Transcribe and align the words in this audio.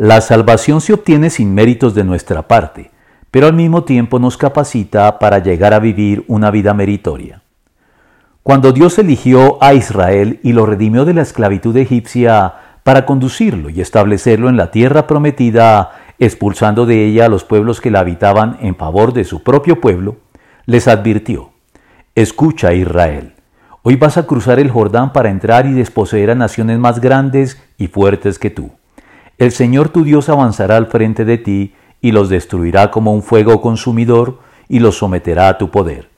La 0.00 0.20
salvación 0.20 0.80
se 0.80 0.92
obtiene 0.92 1.28
sin 1.28 1.52
méritos 1.52 1.92
de 1.92 2.04
nuestra 2.04 2.46
parte, 2.46 2.92
pero 3.32 3.48
al 3.48 3.54
mismo 3.54 3.82
tiempo 3.82 4.20
nos 4.20 4.36
capacita 4.36 5.18
para 5.18 5.40
llegar 5.40 5.74
a 5.74 5.80
vivir 5.80 6.24
una 6.28 6.52
vida 6.52 6.72
meritoria. 6.72 7.42
Cuando 8.44 8.70
Dios 8.70 8.96
eligió 9.00 9.60
a 9.60 9.74
Israel 9.74 10.38
y 10.44 10.52
lo 10.52 10.66
redimió 10.66 11.04
de 11.04 11.14
la 11.14 11.22
esclavitud 11.22 11.76
egipcia 11.76 12.54
para 12.84 13.06
conducirlo 13.06 13.70
y 13.70 13.80
establecerlo 13.80 14.48
en 14.48 14.56
la 14.56 14.70
tierra 14.70 15.08
prometida, 15.08 15.90
expulsando 16.20 16.86
de 16.86 17.04
ella 17.04 17.24
a 17.24 17.28
los 17.28 17.42
pueblos 17.42 17.80
que 17.80 17.90
la 17.90 17.98
habitaban 17.98 18.56
en 18.60 18.76
favor 18.76 19.12
de 19.12 19.24
su 19.24 19.42
propio 19.42 19.80
pueblo, 19.80 20.18
les 20.64 20.86
advirtió, 20.86 21.50
Escucha 22.14 22.72
Israel, 22.72 23.34
hoy 23.82 23.96
vas 23.96 24.16
a 24.16 24.26
cruzar 24.26 24.60
el 24.60 24.70
Jordán 24.70 25.12
para 25.12 25.28
entrar 25.28 25.66
y 25.66 25.72
desposeer 25.72 26.30
a 26.30 26.36
naciones 26.36 26.78
más 26.78 27.00
grandes 27.00 27.60
y 27.78 27.88
fuertes 27.88 28.38
que 28.38 28.50
tú. 28.50 28.77
El 29.38 29.52
Señor 29.52 29.90
tu 29.90 30.02
Dios 30.02 30.28
avanzará 30.28 30.76
al 30.76 30.88
frente 30.88 31.24
de 31.24 31.38
ti 31.38 31.72
y 32.00 32.10
los 32.10 32.28
destruirá 32.28 32.90
como 32.90 33.12
un 33.14 33.22
fuego 33.22 33.60
consumidor 33.60 34.40
y 34.68 34.80
los 34.80 34.98
someterá 34.98 35.48
a 35.48 35.58
tu 35.58 35.70
poder. 35.70 36.08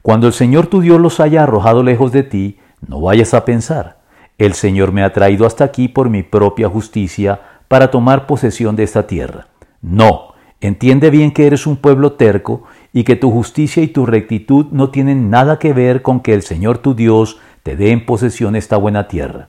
Cuando 0.00 0.26
el 0.26 0.32
Señor 0.32 0.66
tu 0.68 0.80
Dios 0.80 0.98
los 0.98 1.20
haya 1.20 1.42
arrojado 1.42 1.82
lejos 1.82 2.10
de 2.10 2.22
ti, 2.22 2.58
no 2.86 3.02
vayas 3.02 3.34
a 3.34 3.44
pensar, 3.44 3.98
el 4.38 4.54
Señor 4.54 4.92
me 4.92 5.02
ha 5.02 5.12
traído 5.12 5.46
hasta 5.46 5.64
aquí 5.64 5.88
por 5.88 6.08
mi 6.08 6.22
propia 6.22 6.68
justicia 6.68 7.40
para 7.68 7.90
tomar 7.90 8.26
posesión 8.26 8.76
de 8.76 8.84
esta 8.84 9.06
tierra. 9.06 9.48
No, 9.82 10.32
entiende 10.62 11.10
bien 11.10 11.32
que 11.32 11.46
eres 11.46 11.66
un 11.66 11.76
pueblo 11.76 12.12
terco 12.12 12.62
y 12.94 13.04
que 13.04 13.16
tu 13.16 13.30
justicia 13.30 13.82
y 13.82 13.88
tu 13.88 14.06
rectitud 14.06 14.66
no 14.72 14.88
tienen 14.88 15.28
nada 15.28 15.58
que 15.58 15.74
ver 15.74 16.00
con 16.00 16.20
que 16.20 16.32
el 16.32 16.42
Señor 16.42 16.78
tu 16.78 16.94
Dios 16.94 17.38
te 17.62 17.76
dé 17.76 17.90
en 17.90 18.06
posesión 18.06 18.56
esta 18.56 18.78
buena 18.78 19.06
tierra. 19.06 19.48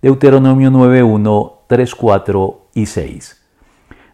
Deuteronomio 0.00 0.70
9.1, 0.70 1.53
3, 1.66 1.94
4 1.94 2.66
y 2.74 2.86
6. 2.86 3.42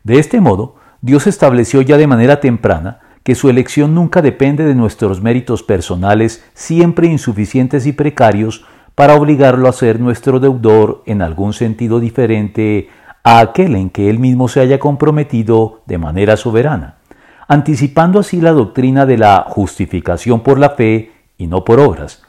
De 0.05 0.19
este 0.19 0.41
modo, 0.41 0.77
Dios 1.03 1.27
estableció 1.27 1.83
ya 1.83 1.97
de 1.97 2.07
manera 2.07 2.41
temprana 2.41 3.01
que 3.23 3.35
su 3.35 3.51
elección 3.51 3.95
nunca 3.95 4.23
depende 4.23 4.65
de 4.65 4.75
nuestros 4.75 5.21
méritos 5.21 5.63
personales, 5.63 6.45
siempre 6.55 7.07
insuficientes 7.07 7.87
y 7.87 7.93
precarios, 7.93 8.65
para 8.95 9.15
obligarlo 9.15 9.69
a 9.69 9.73
ser 9.73 10.01
nuestro 10.01 10.41
deudor 10.41 11.03
en 11.07 11.23
algún 11.23 11.53
sentido 11.53 12.01
diferente 12.01 12.89
a 13.23 13.41
aquel 13.41 13.77
en 13.77 13.91
que 13.91 14.11
él 14.11 14.19
mismo 14.19 14.49
se 14.49 14.61
haya 14.61 14.79
comprometido 14.79 15.83
de 15.87 15.99
manera 15.99 16.37
soberana, 16.37 16.97
anticipando 17.49 18.19
así 18.19 18.41
la 18.41 18.53
doctrina 18.53 19.07
de 19.07 19.19
la 19.19 19.45
justificación 19.49 20.41
por 20.41 20.59
la 20.59 20.71
fe 20.71 21.13
y 21.37 21.47
no 21.47 21.65
por 21.65 21.81
obras, 21.81 22.23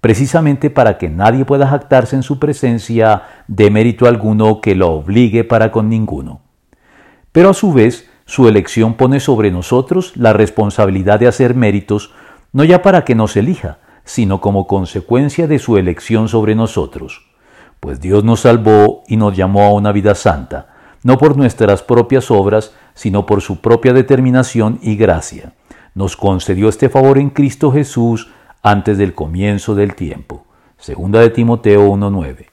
precisamente 0.00 0.70
para 0.70 0.98
que 0.98 1.08
nadie 1.08 1.44
pueda 1.44 1.66
jactarse 1.66 2.16
en 2.16 2.22
su 2.22 2.38
presencia 2.38 3.22
de 3.48 3.70
mérito 3.70 4.06
alguno 4.06 4.60
que 4.60 4.74
lo 4.74 4.90
obligue 4.90 5.44
para 5.44 5.72
con 5.72 5.88
ninguno. 5.88 6.40
Pero 7.32 7.50
a 7.50 7.54
su 7.54 7.72
vez, 7.72 8.08
su 8.24 8.48
elección 8.48 8.94
pone 8.94 9.20
sobre 9.20 9.50
nosotros 9.50 10.16
la 10.16 10.32
responsabilidad 10.32 11.18
de 11.18 11.28
hacer 11.28 11.54
méritos, 11.54 12.12
no 12.52 12.64
ya 12.64 12.82
para 12.82 13.04
que 13.04 13.14
nos 13.14 13.36
elija, 13.36 13.78
sino 14.04 14.40
como 14.40 14.66
consecuencia 14.66 15.46
de 15.46 15.58
su 15.58 15.76
elección 15.76 16.28
sobre 16.28 16.54
nosotros. 16.54 17.26
Pues 17.80 18.00
Dios 18.00 18.24
nos 18.24 18.40
salvó 18.40 19.02
y 19.08 19.16
nos 19.16 19.36
llamó 19.36 19.64
a 19.64 19.72
una 19.72 19.92
vida 19.92 20.14
santa, 20.14 20.74
no 21.02 21.18
por 21.18 21.36
nuestras 21.36 21.82
propias 21.82 22.30
obras, 22.30 22.72
sino 22.94 23.26
por 23.26 23.40
su 23.40 23.60
propia 23.60 23.92
determinación 23.92 24.78
y 24.82 24.96
gracia. 24.96 25.52
Nos 25.94 26.16
concedió 26.16 26.68
este 26.68 26.88
favor 26.88 27.18
en 27.18 27.30
Cristo 27.30 27.70
Jesús 27.70 28.30
antes 28.70 28.98
del 28.98 29.14
comienzo 29.14 29.74
del 29.74 29.94
tiempo. 29.94 30.44
Segunda 30.76 31.20
de 31.20 31.30
Timoteo 31.30 31.88
1.9. 31.90 32.46